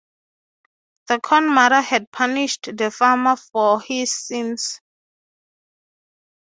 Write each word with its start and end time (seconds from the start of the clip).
The 1.09 1.19
Corn 1.19 1.53
Mother 1.53 1.79
had 1.81 2.09
punished 2.11 2.75
the 2.75 2.89
farmer 2.89 3.35
for 3.35 3.79
his 3.81 4.11
sins. 4.11 4.81